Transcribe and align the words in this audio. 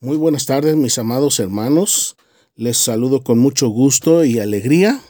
Muy 0.00 0.18
buenas 0.18 0.44
tardes, 0.44 0.76
mis 0.76 0.98
amados 0.98 1.40
hermanos. 1.40 2.18
Les 2.54 2.76
saludo 2.76 3.24
con 3.24 3.38
mucho 3.38 3.68
gusto 3.68 4.26
y 4.26 4.38
alegría 4.38 5.00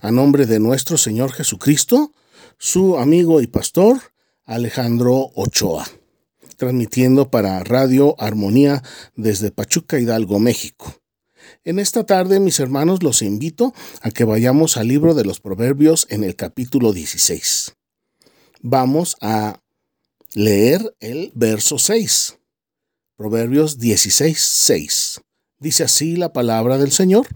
a 0.00 0.12
nombre 0.12 0.46
de 0.46 0.60
nuestro 0.60 0.96
Señor 0.96 1.32
Jesucristo, 1.32 2.12
su 2.56 2.98
amigo 2.98 3.40
y 3.40 3.48
pastor 3.48 3.98
Alejandro 4.44 5.32
Ochoa, 5.34 5.88
transmitiendo 6.56 7.32
para 7.32 7.64
Radio 7.64 8.14
Armonía 8.20 8.84
desde 9.16 9.50
Pachuca 9.50 9.98
Hidalgo, 9.98 10.38
México. 10.38 10.94
En 11.64 11.80
esta 11.80 12.06
tarde, 12.06 12.38
mis 12.38 12.60
hermanos, 12.60 13.02
los 13.02 13.22
invito 13.22 13.74
a 14.02 14.12
que 14.12 14.22
vayamos 14.22 14.76
al 14.76 14.86
libro 14.86 15.14
de 15.14 15.24
los 15.24 15.40
Proverbios 15.40 16.06
en 16.10 16.22
el 16.22 16.36
capítulo 16.36 16.92
16. 16.92 17.74
Vamos 18.60 19.16
a 19.20 19.60
leer 20.32 20.94
el 21.00 21.32
verso 21.34 21.76
6. 21.76 22.37
Proverbios 23.18 23.80
16, 23.80 24.40
6. 24.40 25.20
Dice 25.58 25.82
así 25.82 26.14
la 26.14 26.32
palabra 26.32 26.78
del 26.78 26.92
Señor, 26.92 27.26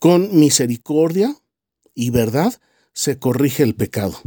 con 0.00 0.40
misericordia 0.40 1.36
y 1.94 2.08
verdad 2.08 2.58
se 2.94 3.18
corrige 3.18 3.62
el 3.62 3.74
pecado, 3.74 4.18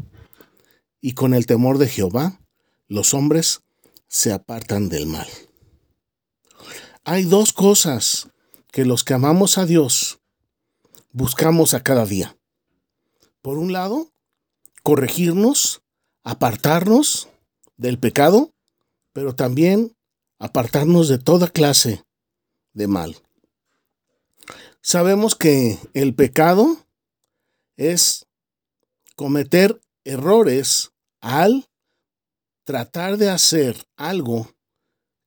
y 1.01 1.13
con 1.13 1.33
el 1.33 1.47
temor 1.47 1.79
de 1.79 1.87
Jehová 1.87 2.39
los 2.87 3.15
hombres 3.15 3.61
se 4.09 4.31
apartan 4.31 4.89
del 4.89 5.07
mal. 5.07 5.27
Hay 7.03 7.23
dos 7.23 7.51
cosas 7.51 8.29
que 8.71 8.85
los 8.85 9.03
que 9.03 9.15
amamos 9.15 9.57
a 9.57 9.65
Dios 9.65 10.19
buscamos 11.11 11.73
a 11.73 11.81
cada 11.81 12.05
día. 12.05 12.37
Por 13.41 13.57
un 13.57 13.73
lado, 13.73 14.11
corregirnos, 14.83 15.81
apartarnos 16.23 17.27
del 17.75 17.97
pecado, 17.97 18.53
pero 19.13 19.33
también 19.33 19.95
apartarnos 20.41 21.07
de 21.07 21.19
toda 21.19 21.47
clase 21.47 22.03
de 22.73 22.87
mal. 22.87 23.15
Sabemos 24.81 25.35
que 25.35 25.77
el 25.93 26.15
pecado 26.15 26.83
es 27.77 28.25
cometer 29.15 29.79
errores 30.03 30.93
al 31.19 31.69
tratar 32.63 33.17
de 33.17 33.29
hacer 33.29 33.85
algo 33.97 34.51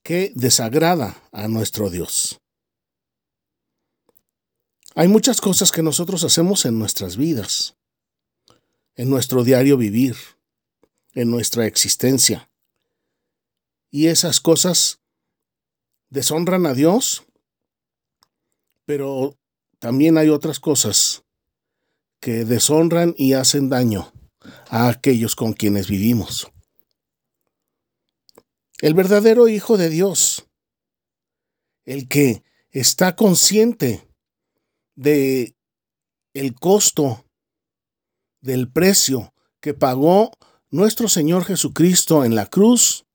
que 0.02 0.32
desagrada 0.34 1.22
a 1.30 1.46
nuestro 1.46 1.90
Dios. 1.90 2.40
Hay 4.96 5.06
muchas 5.06 5.40
cosas 5.40 5.70
que 5.70 5.82
nosotros 5.82 6.24
hacemos 6.24 6.64
en 6.64 6.76
nuestras 6.76 7.16
vidas, 7.16 7.76
en 8.96 9.10
nuestro 9.10 9.44
diario 9.44 9.76
vivir, 9.76 10.16
en 11.12 11.30
nuestra 11.30 11.66
existencia. 11.66 12.50
Y 13.92 14.08
esas 14.08 14.40
cosas 14.40 14.98
deshonran 16.10 16.66
a 16.66 16.74
Dios, 16.74 17.24
pero 18.84 19.38
también 19.78 20.18
hay 20.18 20.28
otras 20.28 20.60
cosas 20.60 21.24
que 22.20 22.44
deshonran 22.44 23.14
y 23.16 23.34
hacen 23.34 23.68
daño 23.68 24.12
a 24.68 24.88
aquellos 24.88 25.36
con 25.36 25.52
quienes 25.52 25.88
vivimos. 25.88 26.50
El 28.80 28.94
verdadero 28.94 29.48
Hijo 29.48 29.76
de 29.76 29.88
Dios, 29.88 30.46
el 31.84 32.08
que 32.08 32.42
está 32.70 33.14
consciente 33.14 34.08
de 34.94 35.54
el 36.32 36.54
costo 36.54 37.24
del 38.40 38.70
precio 38.70 39.32
que 39.60 39.74
pagó 39.74 40.32
nuestro 40.70 41.08
Señor 41.08 41.44
Jesucristo 41.44 42.24
en 42.24 42.34
la 42.34 42.46
cruz 42.46 43.06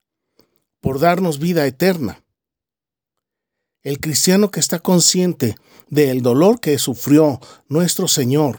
por 0.79 0.99
darnos 0.99 1.39
vida 1.39 1.67
eterna. 1.67 2.23
El 3.81 3.99
cristiano 3.99 4.51
que 4.51 4.59
está 4.59 4.79
consciente 4.79 5.55
del 5.89 6.21
dolor 6.21 6.59
que 6.59 6.77
sufrió 6.77 7.39
nuestro 7.67 8.07
Señor 8.07 8.57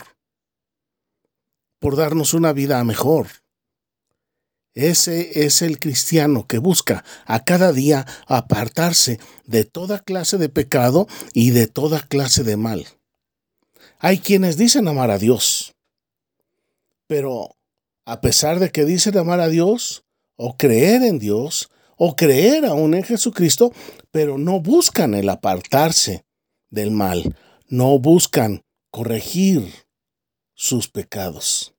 por 1.79 1.97
darnos 1.97 2.35
una 2.35 2.53
vida 2.53 2.83
mejor. 2.85 3.29
Ese 4.75 5.45
es 5.45 5.63
el 5.63 5.80
cristiano 5.80 6.47
que 6.47 6.59
busca 6.59 7.05
a 7.27 7.45
cada 7.45 7.73
día 7.73 8.07
apartarse 8.27 9.19
de 9.45 9.64
toda 9.64 9.98
clase 9.98 10.39
de 10.39 10.48
pecado 10.48 11.09
y 11.33 11.51
de 11.51 11.67
toda 11.67 12.01
clase 12.01 12.45
de 12.45 12.57
mal. 12.57 12.86
Hay 13.98 14.19
quienes 14.19 14.57
dicen 14.57 14.86
amar 14.89 15.11
a 15.11 15.19
Dios, 15.19 15.75
pero 17.07 17.57
a 18.07 18.20
pesar 18.20 18.61
de 18.61 18.70
que 18.70 18.85
dicen 18.85 19.19
amar 19.19 19.41
a 19.41 19.48
Dios 19.48 20.05
o 20.36 20.57
creer 20.57 21.03
en 21.03 21.19
Dios, 21.19 21.69
o 22.02 22.16
creer 22.16 22.64
aún 22.64 22.94
en 22.94 23.02
Jesucristo, 23.02 23.74
pero 24.11 24.38
no 24.38 24.58
buscan 24.58 25.14
el 25.14 25.28
apartarse 25.28 26.24
del 26.70 26.92
mal, 26.92 27.36
no 27.68 27.98
buscan 27.98 28.64
corregir 28.90 29.70
sus 30.55 30.88
pecados. 30.88 31.74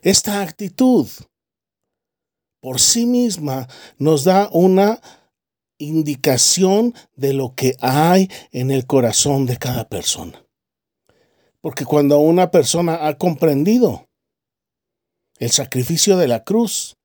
Esta 0.00 0.40
actitud 0.40 1.06
por 2.60 2.80
sí 2.80 3.04
misma 3.04 3.68
nos 3.98 4.24
da 4.24 4.48
una 4.52 5.02
indicación 5.76 6.94
de 7.14 7.34
lo 7.34 7.54
que 7.54 7.76
hay 7.78 8.30
en 8.52 8.70
el 8.70 8.86
corazón 8.86 9.44
de 9.44 9.58
cada 9.58 9.86
persona. 9.86 10.46
Porque 11.60 11.84
cuando 11.84 12.20
una 12.20 12.50
persona 12.50 13.06
ha 13.06 13.18
comprendido 13.18 14.08
el 15.38 15.50
sacrificio 15.50 16.16
de 16.16 16.28
la 16.28 16.42
cruz, 16.42 16.96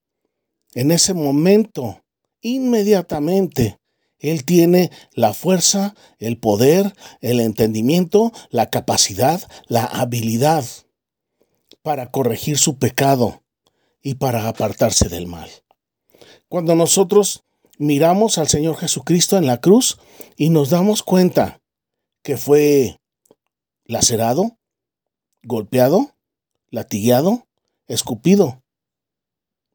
en 0.74 0.92
ese 0.92 1.14
momento, 1.14 2.04
inmediatamente, 2.42 3.80
Él 4.20 4.46
tiene 4.46 4.92
la 5.14 5.34
fuerza, 5.34 5.96
el 6.20 6.38
poder, 6.38 6.94
el 7.22 7.40
entendimiento, 7.40 8.32
la 8.50 8.70
capacidad, 8.70 9.42
la 9.68 9.86
habilidad 9.86 10.66
para 11.82 12.12
corregir 12.12 12.58
su 12.58 12.78
pecado 12.78 13.44
y 14.02 14.16
para 14.16 14.48
apartarse 14.48 15.10
del 15.10 15.28
mal. 15.28 15.50
Cuando 16.50 16.76
nosotros 16.76 17.44
miramos 17.78 18.38
al 18.38 18.48
Señor 18.48 18.78
Jesucristo 18.78 19.38
en 19.38 19.46
la 19.46 19.62
cruz 19.62 19.98
y 20.36 20.50
nos 20.50 20.70
damos 20.70 21.04
cuenta 21.04 21.62
que 22.24 22.38
fue 22.38 23.00
lacerado, 23.86 24.58
golpeado, 25.44 26.16
latigueado, 26.70 27.48
escupido, 27.88 28.64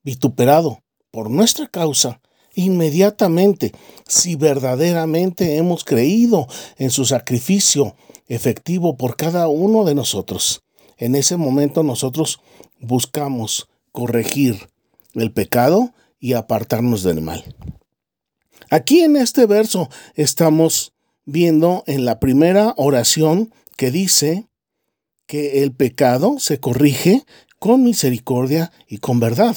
vituperado, 0.02 0.82
por 1.10 1.30
nuestra 1.30 1.66
causa, 1.66 2.20
inmediatamente, 2.54 3.72
si 4.06 4.36
verdaderamente 4.36 5.56
hemos 5.56 5.84
creído 5.84 6.46
en 6.78 6.90
su 6.90 7.04
sacrificio 7.04 7.94
efectivo 8.28 8.96
por 8.96 9.16
cada 9.16 9.48
uno 9.48 9.84
de 9.84 9.94
nosotros. 9.94 10.62
En 10.96 11.14
ese 11.14 11.36
momento 11.36 11.82
nosotros 11.82 12.40
buscamos 12.80 13.68
corregir 13.92 14.68
el 15.14 15.32
pecado 15.32 15.92
y 16.18 16.32
apartarnos 16.34 17.02
del 17.02 17.20
mal. 17.20 17.44
Aquí 18.70 19.00
en 19.00 19.16
este 19.16 19.46
verso 19.46 19.90
estamos 20.14 20.94
viendo 21.24 21.84
en 21.86 22.04
la 22.04 22.20
primera 22.20 22.74
oración 22.76 23.52
que 23.76 23.90
dice 23.90 24.46
que 25.26 25.62
el 25.62 25.72
pecado 25.72 26.38
se 26.38 26.58
corrige 26.58 27.24
con 27.58 27.82
misericordia 27.82 28.72
y 28.88 28.98
con 28.98 29.20
verdad. 29.20 29.56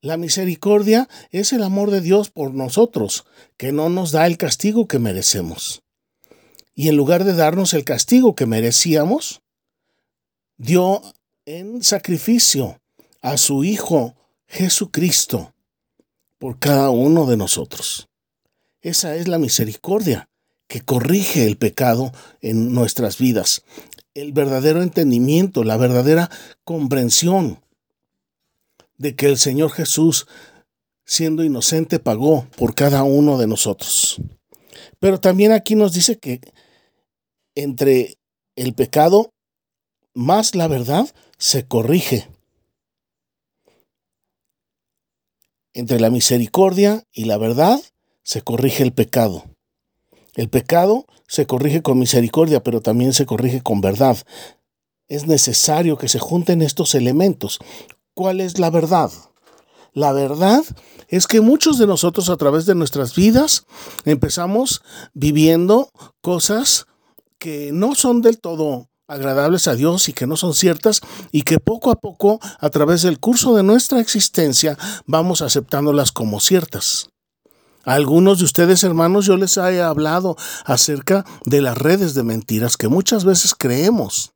La 0.00 0.16
misericordia 0.16 1.08
es 1.30 1.52
el 1.52 1.64
amor 1.64 1.90
de 1.90 2.00
Dios 2.00 2.30
por 2.30 2.54
nosotros, 2.54 3.24
que 3.56 3.72
no 3.72 3.88
nos 3.88 4.12
da 4.12 4.26
el 4.26 4.36
castigo 4.36 4.86
que 4.86 5.00
merecemos. 5.00 5.82
Y 6.74 6.88
en 6.88 6.96
lugar 6.96 7.24
de 7.24 7.34
darnos 7.34 7.74
el 7.74 7.82
castigo 7.82 8.36
que 8.36 8.46
merecíamos, 8.46 9.42
dio 10.56 11.02
en 11.46 11.82
sacrificio 11.82 12.80
a 13.22 13.36
su 13.38 13.64
Hijo 13.64 14.14
Jesucristo 14.46 15.52
por 16.38 16.60
cada 16.60 16.90
uno 16.90 17.26
de 17.26 17.36
nosotros. 17.36 18.08
Esa 18.80 19.16
es 19.16 19.26
la 19.26 19.38
misericordia 19.38 20.28
que 20.68 20.82
corrige 20.82 21.44
el 21.44 21.56
pecado 21.56 22.12
en 22.40 22.72
nuestras 22.72 23.18
vidas, 23.18 23.64
el 24.14 24.32
verdadero 24.32 24.82
entendimiento, 24.82 25.64
la 25.64 25.76
verdadera 25.76 26.30
comprensión 26.62 27.60
de 28.98 29.14
que 29.14 29.26
el 29.26 29.38
Señor 29.38 29.70
Jesús, 29.70 30.26
siendo 31.06 31.44
inocente, 31.44 31.98
pagó 31.98 32.46
por 32.56 32.74
cada 32.74 33.04
uno 33.04 33.38
de 33.38 33.46
nosotros. 33.46 34.20
Pero 34.98 35.20
también 35.20 35.52
aquí 35.52 35.74
nos 35.74 35.92
dice 35.92 36.18
que 36.18 36.40
entre 37.54 38.18
el 38.56 38.74
pecado 38.74 39.32
más 40.14 40.54
la 40.54 40.68
verdad 40.68 41.08
se 41.38 41.66
corrige. 41.66 42.28
Entre 45.72 46.00
la 46.00 46.10
misericordia 46.10 47.04
y 47.12 47.24
la 47.24 47.38
verdad 47.38 47.80
se 48.24 48.42
corrige 48.42 48.82
el 48.82 48.92
pecado. 48.92 49.44
El 50.34 50.48
pecado 50.48 51.06
se 51.28 51.46
corrige 51.46 51.82
con 51.82 51.98
misericordia, 51.98 52.62
pero 52.62 52.80
también 52.80 53.12
se 53.12 53.26
corrige 53.26 53.60
con 53.60 53.80
verdad. 53.80 54.18
Es 55.06 55.26
necesario 55.26 55.96
que 55.96 56.08
se 56.08 56.18
junten 56.18 56.62
estos 56.62 56.94
elementos. 56.94 57.58
¿Cuál 58.18 58.40
es 58.40 58.58
la 58.58 58.68
verdad? 58.70 59.12
La 59.92 60.10
verdad 60.10 60.64
es 61.06 61.28
que 61.28 61.40
muchos 61.40 61.78
de 61.78 61.86
nosotros 61.86 62.30
a 62.30 62.36
través 62.36 62.66
de 62.66 62.74
nuestras 62.74 63.14
vidas 63.14 63.64
empezamos 64.04 64.82
viviendo 65.14 65.88
cosas 66.20 66.86
que 67.38 67.70
no 67.72 67.94
son 67.94 68.20
del 68.20 68.40
todo 68.40 68.88
agradables 69.06 69.68
a 69.68 69.76
Dios 69.76 70.08
y 70.08 70.14
que 70.14 70.26
no 70.26 70.36
son 70.36 70.54
ciertas 70.54 71.00
y 71.30 71.42
que 71.42 71.60
poco 71.60 71.92
a 71.92 71.94
poco 71.94 72.40
a 72.58 72.70
través 72.70 73.02
del 73.02 73.20
curso 73.20 73.54
de 73.54 73.62
nuestra 73.62 74.00
existencia 74.00 74.76
vamos 75.06 75.40
aceptándolas 75.40 76.10
como 76.10 76.40
ciertas. 76.40 77.10
A 77.84 77.92
algunos 77.94 78.40
de 78.40 78.46
ustedes, 78.46 78.82
hermanos, 78.82 79.26
yo 79.26 79.36
les 79.36 79.56
he 79.58 79.80
hablado 79.80 80.36
acerca 80.64 81.24
de 81.44 81.62
las 81.62 81.78
redes 81.78 82.14
de 82.14 82.24
mentiras 82.24 82.76
que 82.76 82.88
muchas 82.88 83.24
veces 83.24 83.54
creemos. 83.56 84.32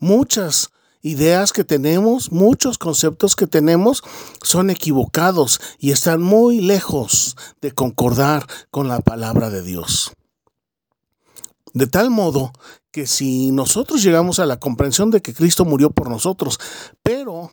Muchas 0.00 0.70
ideas 1.04 1.52
que 1.52 1.64
tenemos, 1.64 2.32
muchos 2.32 2.78
conceptos 2.78 3.36
que 3.36 3.46
tenemos 3.46 4.02
son 4.42 4.70
equivocados 4.70 5.60
y 5.78 5.92
están 5.92 6.22
muy 6.22 6.60
lejos 6.60 7.36
de 7.60 7.72
concordar 7.72 8.46
con 8.70 8.88
la 8.88 9.00
palabra 9.00 9.50
de 9.50 9.62
Dios. 9.62 10.12
De 11.74 11.86
tal 11.86 12.10
modo 12.10 12.52
que 12.90 13.06
si 13.06 13.52
nosotros 13.52 14.02
llegamos 14.02 14.38
a 14.38 14.46
la 14.46 14.58
comprensión 14.58 15.10
de 15.10 15.20
que 15.20 15.34
Cristo 15.34 15.66
murió 15.66 15.90
por 15.90 16.08
nosotros, 16.08 16.58
pero 17.02 17.52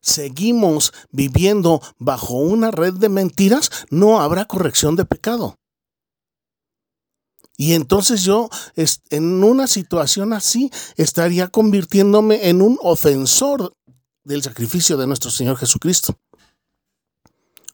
seguimos 0.00 0.92
viviendo 1.10 1.82
bajo 1.98 2.34
una 2.34 2.70
red 2.70 2.94
de 2.94 3.08
mentiras, 3.08 3.70
no 3.90 4.20
habrá 4.20 4.44
corrección 4.44 4.94
de 4.94 5.04
pecado. 5.04 5.56
Y 7.60 7.74
entonces 7.74 8.22
yo 8.22 8.48
en 9.10 9.42
una 9.42 9.66
situación 9.66 10.32
así 10.32 10.70
estaría 10.96 11.48
convirtiéndome 11.48 12.48
en 12.48 12.62
un 12.62 12.78
ofensor 12.80 13.74
del 14.22 14.44
sacrificio 14.44 14.96
de 14.96 15.08
nuestro 15.08 15.32
Señor 15.32 15.56
Jesucristo, 15.56 16.16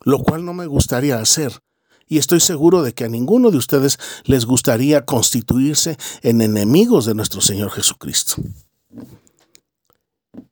lo 0.02 0.20
cual 0.20 0.42
no 0.46 0.54
me 0.54 0.66
gustaría 0.66 1.18
hacer. 1.18 1.60
Y 2.06 2.16
estoy 2.16 2.40
seguro 2.40 2.82
de 2.82 2.94
que 2.94 3.04
a 3.04 3.08
ninguno 3.08 3.50
de 3.50 3.58
ustedes 3.58 3.98
les 4.24 4.46
gustaría 4.46 5.04
constituirse 5.04 5.98
en 6.22 6.40
enemigos 6.40 7.04
de 7.04 7.14
nuestro 7.14 7.42
Señor 7.42 7.70
Jesucristo. 7.70 8.36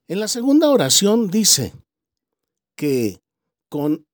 En 0.08 0.20
la 0.20 0.28
segunda 0.28 0.68
oración 0.68 1.30
dice 1.30 1.72
que 2.76 3.22
con 3.70 4.06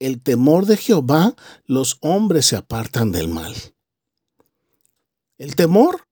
el 0.00 0.22
temor 0.22 0.66
de 0.66 0.76
Jehová 0.76 1.34
los 1.64 1.96
hombres 2.02 2.44
se 2.44 2.56
apartan 2.56 3.10
del 3.10 3.28
mal. 3.28 3.54
El 5.38 5.54
temor 5.54 6.06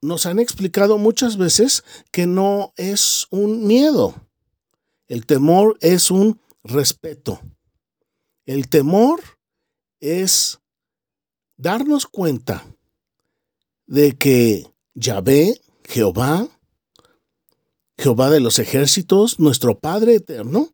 nos 0.00 0.26
han 0.26 0.38
explicado 0.38 0.98
muchas 0.98 1.36
veces 1.36 1.82
que 2.10 2.26
no 2.26 2.72
es 2.76 3.26
un 3.30 3.66
miedo. 3.66 4.14
El 5.08 5.26
temor 5.26 5.76
es 5.80 6.10
un 6.10 6.40
respeto. 6.62 7.40
El 8.46 8.68
temor 8.68 9.20
es 10.00 10.60
darnos 11.56 12.06
cuenta 12.06 12.64
de 13.86 14.16
que 14.16 14.66
Yahvé, 14.94 15.60
Jehová, 15.84 16.48
Jehová 17.98 18.30
de 18.30 18.40
los 18.40 18.58
ejércitos, 18.58 19.38
nuestro 19.38 19.78
Padre 19.78 20.16
eterno, 20.16 20.72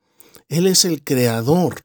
Él 0.48 0.66
es 0.66 0.84
el 0.84 1.02
creador 1.02 1.84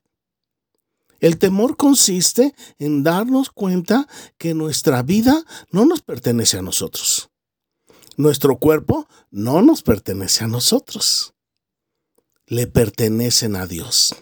el 1.23 1.37
temor 1.37 1.77
consiste 1.77 2.53
en 2.79 3.01
darnos 3.01 3.49
cuenta 3.49 4.09
que 4.37 4.53
nuestra 4.53 5.03
vida 5.03 5.45
no 5.71 5.85
nos 5.85 6.01
pertenece 6.01 6.57
a 6.57 6.61
nosotros. 6.61 7.29
Nuestro 8.17 8.57
cuerpo 8.57 9.07
no 9.31 9.61
nos 9.61 9.83
pertenece 9.83 10.43
a 10.43 10.47
nosotros. 10.47 11.33
Le 12.45 12.67
pertenecen 12.67 13.55
a 13.55 13.67
Dios. 13.67 14.13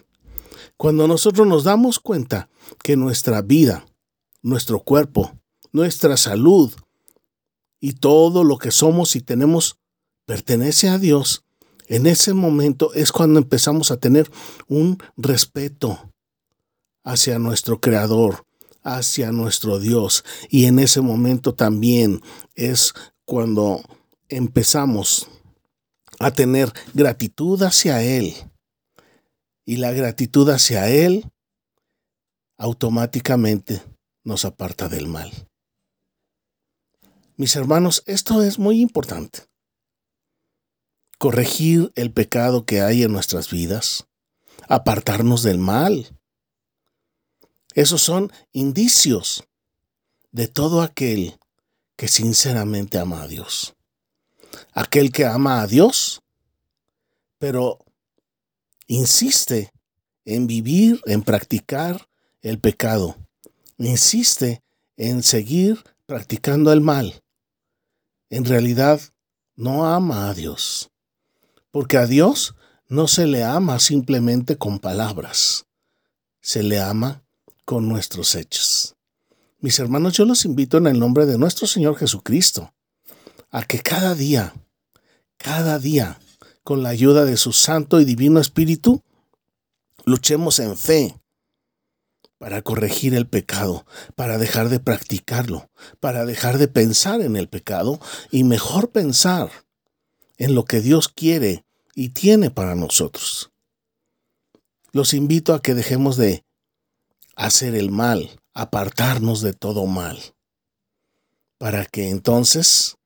Cuando 0.76 1.08
nosotros 1.08 1.44
nos 1.44 1.64
damos 1.64 1.98
cuenta 1.98 2.48
que 2.84 2.96
nuestra 2.96 3.42
vida, 3.42 3.84
nuestro 4.40 4.78
cuerpo, 4.78 5.32
nuestra 5.72 6.16
salud 6.16 6.72
y 7.80 7.94
todo 7.94 8.44
lo 8.44 8.58
que 8.58 8.70
somos 8.70 9.16
y 9.16 9.22
tenemos 9.22 9.76
pertenece 10.24 10.88
a 10.88 10.98
Dios, 10.98 11.42
en 11.88 12.06
ese 12.06 12.32
momento 12.32 12.94
es 12.94 13.10
cuando 13.10 13.40
empezamos 13.40 13.90
a 13.90 13.96
tener 13.96 14.30
un 14.68 15.02
respeto, 15.16 16.11
hacia 17.04 17.38
nuestro 17.38 17.80
Creador, 17.80 18.46
hacia 18.82 19.32
nuestro 19.32 19.78
Dios. 19.78 20.24
Y 20.48 20.66
en 20.66 20.78
ese 20.78 21.00
momento 21.00 21.54
también 21.54 22.20
es 22.54 22.94
cuando 23.24 23.82
empezamos 24.28 25.28
a 26.18 26.30
tener 26.30 26.72
gratitud 26.94 27.62
hacia 27.62 28.02
Él. 28.02 28.34
Y 29.64 29.76
la 29.76 29.92
gratitud 29.92 30.48
hacia 30.50 30.88
Él 30.88 31.30
automáticamente 32.56 33.82
nos 34.24 34.44
aparta 34.44 34.88
del 34.88 35.08
mal. 35.08 35.32
Mis 37.36 37.56
hermanos, 37.56 38.02
esto 38.06 38.42
es 38.42 38.58
muy 38.58 38.80
importante. 38.80 39.40
Corregir 41.18 41.92
el 41.94 42.12
pecado 42.12 42.66
que 42.66 42.82
hay 42.82 43.02
en 43.02 43.12
nuestras 43.12 43.50
vidas, 43.50 44.06
apartarnos 44.68 45.42
del 45.42 45.58
mal, 45.58 46.16
esos 47.74 48.02
son 48.02 48.32
indicios 48.52 49.44
de 50.30 50.48
todo 50.48 50.82
aquel 50.82 51.38
que 51.96 52.08
sinceramente 52.08 52.98
ama 52.98 53.22
a 53.22 53.28
Dios. 53.28 53.74
Aquel 54.72 55.12
que 55.12 55.24
ama 55.24 55.62
a 55.62 55.66
Dios, 55.66 56.22
pero 57.38 57.78
insiste 58.86 59.72
en 60.24 60.46
vivir, 60.46 61.00
en 61.06 61.22
practicar 61.22 62.08
el 62.40 62.58
pecado. 62.58 63.16
Insiste 63.78 64.62
en 64.96 65.22
seguir 65.22 65.82
practicando 66.06 66.72
el 66.72 66.80
mal. 66.80 67.22
En 68.30 68.44
realidad 68.44 69.00
no 69.56 69.86
ama 69.86 70.28
a 70.28 70.34
Dios. 70.34 70.90
Porque 71.70 71.96
a 71.96 72.06
Dios 72.06 72.54
no 72.88 73.08
se 73.08 73.26
le 73.26 73.44
ama 73.44 73.78
simplemente 73.78 74.58
con 74.58 74.78
palabras. 74.78 75.66
Se 76.40 76.62
le 76.62 76.80
ama 76.80 77.21
con 77.72 77.88
nuestros 77.88 78.34
hechos. 78.34 78.96
Mis 79.60 79.78
hermanos, 79.78 80.12
yo 80.12 80.26
los 80.26 80.44
invito 80.44 80.76
en 80.76 80.86
el 80.86 80.98
nombre 80.98 81.24
de 81.24 81.38
nuestro 81.38 81.66
Señor 81.66 81.96
Jesucristo 81.96 82.74
a 83.50 83.62
que 83.62 83.78
cada 83.78 84.14
día, 84.14 84.52
cada 85.38 85.78
día, 85.78 86.20
con 86.64 86.82
la 86.82 86.90
ayuda 86.90 87.24
de 87.24 87.38
su 87.38 87.54
Santo 87.54 87.98
y 87.98 88.04
Divino 88.04 88.40
Espíritu, 88.40 89.02
luchemos 90.04 90.58
en 90.58 90.76
fe 90.76 91.18
para 92.36 92.60
corregir 92.60 93.14
el 93.14 93.26
pecado, 93.26 93.86
para 94.16 94.36
dejar 94.36 94.68
de 94.68 94.78
practicarlo, 94.78 95.70
para 95.98 96.26
dejar 96.26 96.58
de 96.58 96.68
pensar 96.68 97.22
en 97.22 97.36
el 97.36 97.48
pecado 97.48 98.00
y 98.30 98.44
mejor 98.44 98.90
pensar 98.90 99.50
en 100.36 100.54
lo 100.54 100.66
que 100.66 100.82
Dios 100.82 101.08
quiere 101.08 101.64
y 101.94 102.10
tiene 102.10 102.50
para 102.50 102.74
nosotros. 102.74 103.50
Los 104.92 105.14
invito 105.14 105.54
a 105.54 105.62
que 105.62 105.72
dejemos 105.74 106.18
de 106.18 106.44
hacer 107.36 107.74
el 107.74 107.90
mal, 107.90 108.40
apartarnos 108.54 109.40
de 109.42 109.52
todo 109.52 109.86
mal, 109.86 110.18
para 111.58 111.84
que 111.86 112.08
entonces 112.08 112.96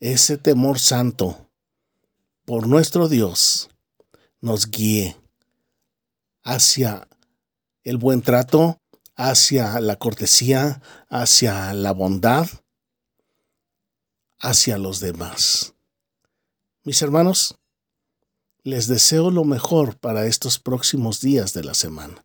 ese 0.00 0.38
temor 0.38 0.78
santo 0.78 1.50
por 2.44 2.66
nuestro 2.66 3.08
Dios 3.08 3.70
nos 4.40 4.70
guíe 4.70 5.16
hacia 6.42 7.08
el 7.82 7.96
buen 7.96 8.22
trato, 8.22 8.78
hacia 9.16 9.80
la 9.80 9.96
cortesía, 9.96 10.82
hacia 11.08 11.72
la 11.72 11.92
bondad, 11.92 12.46
hacia 14.38 14.76
los 14.78 15.00
demás. 15.00 15.74
Mis 16.82 17.00
hermanos, 17.00 17.56
les 18.62 18.88
deseo 18.88 19.30
lo 19.30 19.44
mejor 19.44 19.98
para 19.98 20.26
estos 20.26 20.58
próximos 20.58 21.20
días 21.20 21.54
de 21.54 21.64
la 21.64 21.74
semana. 21.74 22.24